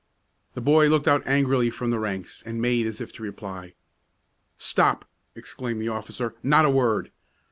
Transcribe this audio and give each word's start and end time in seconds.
The 0.55 0.61
boy 0.61 0.87
looked 0.87 1.07
out 1.07 1.21
angrily 1.27 1.69
from 1.69 1.91
the 1.91 1.99
ranks, 1.99 2.41
and 2.43 2.59
made 2.59 2.87
as 2.87 3.01
if 3.01 3.13
to 3.13 3.21
reply. 3.21 3.75
"Stop!" 4.57 5.07
exclaimed 5.35 5.79
the 5.79 5.89
officer. 5.89 6.33
"Not 6.41 6.65
a 6.65 6.71
word! 6.71 7.11